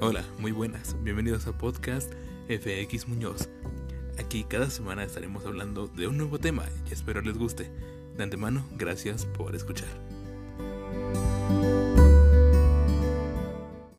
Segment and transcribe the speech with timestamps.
[0.00, 2.12] Hola, muy buenas, bienvenidos a podcast
[2.46, 3.48] FX Muñoz.
[4.16, 7.68] Aquí cada semana estaremos hablando de un nuevo tema y espero les guste.
[8.16, 9.88] De antemano, gracias por escuchar.